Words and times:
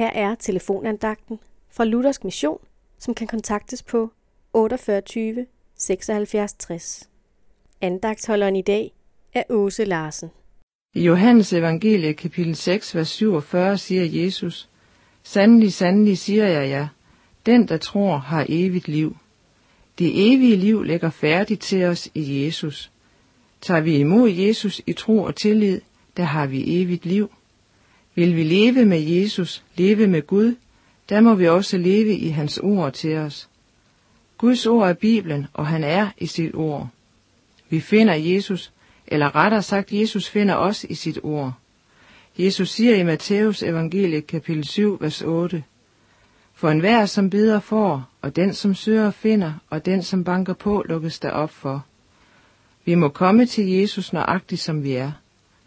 Her 0.00 0.10
er 0.10 0.34
telefonandagten 0.34 1.38
fra 1.70 1.84
Luthersk 1.84 2.24
Mission, 2.24 2.58
som 2.98 3.14
kan 3.14 3.26
kontaktes 3.26 3.82
på 3.82 4.10
48 4.52 5.46
76 5.74 6.52
60. 6.52 7.08
Andagtholderen 7.80 8.56
i 8.56 8.62
dag 8.62 8.92
er 9.34 9.42
Åse 9.50 9.84
Larsen. 9.84 10.30
I 10.94 11.02
Johannes 11.02 11.52
evangelie 11.52 12.12
kapitel 12.12 12.56
6, 12.56 12.94
vers 12.94 13.08
47 13.08 13.78
siger 13.78 14.24
Jesus, 14.24 14.68
Sandelig, 15.22 15.72
sandelig 15.72 16.18
siger 16.18 16.46
jeg 16.46 16.70
jer, 16.70 16.88
den 17.46 17.68
der 17.68 17.76
tror 17.76 18.16
har 18.16 18.46
evigt 18.48 18.88
liv. 18.88 19.16
Det 19.98 20.32
evige 20.32 20.56
liv 20.56 20.82
ligger 20.82 21.10
færdigt 21.10 21.60
til 21.60 21.84
os 21.84 22.08
i 22.14 22.44
Jesus. 22.44 22.90
Tager 23.60 23.80
vi 23.80 23.96
imod 23.98 24.30
Jesus 24.30 24.82
i 24.86 24.92
tro 24.92 25.22
og 25.22 25.36
tillid, 25.36 25.80
der 26.16 26.24
har 26.24 26.46
vi 26.46 26.82
evigt 26.82 27.06
liv. 27.06 27.30
Vil 28.20 28.36
vi 28.36 28.42
leve 28.42 28.84
med 28.84 29.00
Jesus, 29.00 29.64
leve 29.76 30.06
med 30.06 30.26
Gud, 30.26 30.54
der 31.08 31.20
må 31.20 31.34
vi 31.34 31.48
også 31.48 31.78
leve 31.78 32.16
i 32.16 32.28
hans 32.28 32.58
ord 32.58 32.92
til 32.92 33.16
os. 33.16 33.48
Guds 34.38 34.66
ord 34.66 34.88
er 34.88 34.92
Bibelen, 34.92 35.46
og 35.52 35.66
han 35.66 35.84
er 35.84 36.08
i 36.18 36.26
sit 36.26 36.54
ord. 36.54 36.88
Vi 37.70 37.80
finder 37.80 38.14
Jesus, 38.14 38.72
eller 39.06 39.36
rettere 39.36 39.62
sagt, 39.62 39.92
Jesus 39.92 40.28
finder 40.28 40.54
os 40.54 40.84
i 40.84 40.94
sit 40.94 41.18
ord. 41.22 41.52
Jesus 42.38 42.70
siger 42.70 42.96
i 42.96 43.02
Matthæus 43.02 43.62
evangelie 43.62 44.20
kapitel 44.20 44.64
7, 44.64 44.98
vers 45.00 45.22
8, 45.22 45.64
For 46.54 46.70
enhver 46.70 47.06
som 47.06 47.30
beder 47.30 47.60
får, 47.60 48.08
og 48.22 48.36
den 48.36 48.54
som 48.54 48.74
søger 48.74 49.10
finder, 49.10 49.52
og 49.70 49.86
den 49.86 50.02
som 50.02 50.24
banker 50.24 50.54
på, 50.54 50.84
lukkes 50.88 51.18
der 51.18 51.30
op 51.30 51.50
for. 51.50 51.84
Vi 52.84 52.94
må 52.94 53.08
komme 53.08 53.46
til 53.46 53.68
Jesus 53.68 54.12
nøjagtigt 54.12 54.60
som 54.60 54.84
vi 54.84 54.92
er, 54.92 55.12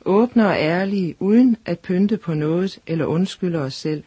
åbne 0.05 0.47
og 0.47 0.55
ærlige, 0.55 1.15
uden 1.19 1.57
at 1.65 1.79
pynte 1.79 2.17
på 2.17 2.33
noget 2.33 2.79
eller 2.87 3.05
undskylde 3.05 3.59
os 3.59 3.73
selv. 3.73 4.03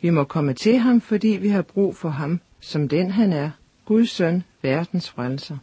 Vi 0.00 0.10
må 0.10 0.24
komme 0.24 0.54
til 0.54 0.78
ham, 0.78 1.00
fordi 1.00 1.28
vi 1.28 1.48
har 1.48 1.62
brug 1.62 1.96
for 1.96 2.08
ham, 2.08 2.40
som 2.60 2.88
den 2.88 3.10
han 3.10 3.32
er, 3.32 3.50
Guds 3.84 4.10
søn, 4.10 4.42
verdens 4.62 5.10
frelser. 5.10 5.56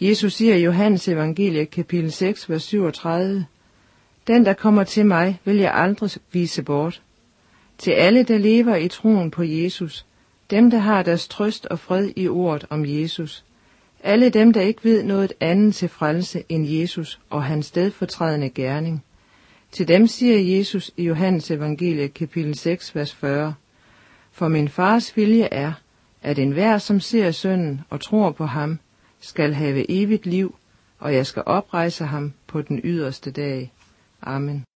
Jesus 0.00 0.34
siger 0.34 0.54
i 0.54 0.64
Johannes 0.64 1.08
evangelie 1.08 1.66
kapitel 1.66 2.12
6, 2.12 2.50
vers 2.50 2.62
37, 2.62 3.46
Den, 4.26 4.44
der 4.44 4.52
kommer 4.52 4.84
til 4.84 5.06
mig, 5.06 5.40
vil 5.44 5.56
jeg 5.56 5.74
aldrig 5.74 6.10
vise 6.32 6.62
bort. 6.62 7.02
Til 7.78 7.90
alle, 7.90 8.22
der 8.22 8.38
lever 8.38 8.76
i 8.76 8.88
troen 8.88 9.30
på 9.30 9.42
Jesus, 9.42 10.06
dem, 10.50 10.70
der 10.70 10.78
har 10.78 11.02
deres 11.02 11.28
trøst 11.28 11.66
og 11.66 11.78
fred 11.78 12.10
i 12.16 12.28
ordet 12.28 12.64
om 12.70 12.84
Jesus, 12.86 13.44
alle 14.02 14.28
dem, 14.28 14.52
der 14.52 14.60
ikke 14.60 14.84
ved 14.84 15.02
noget 15.02 15.32
andet 15.40 15.74
til 15.74 15.88
frelse 15.88 16.42
end 16.48 16.66
Jesus 16.66 17.20
og 17.30 17.44
hans 17.44 17.66
stedfortrædende 17.66 18.50
gerning. 18.50 19.04
Til 19.72 19.88
dem 19.88 20.06
siger 20.06 20.56
Jesus 20.56 20.90
i 20.96 21.02
Johannes 21.02 21.50
evangelie 21.50 22.08
kapitel 22.08 22.54
6, 22.54 22.94
vers 22.94 23.14
40, 23.14 23.54
For 24.32 24.48
min 24.48 24.68
fars 24.68 25.16
vilje 25.16 25.48
er, 25.52 25.72
at 26.22 26.38
enhver, 26.38 26.78
som 26.78 27.00
ser 27.00 27.30
sønnen 27.30 27.80
og 27.90 28.00
tror 28.00 28.30
på 28.30 28.46
ham, 28.46 28.78
skal 29.20 29.54
have 29.54 29.90
evigt 29.90 30.26
liv, 30.26 30.54
og 30.98 31.14
jeg 31.14 31.26
skal 31.26 31.42
oprejse 31.46 32.04
ham 32.04 32.32
på 32.46 32.62
den 32.62 32.80
yderste 32.84 33.30
dag. 33.30 33.72
Amen. 34.22 34.66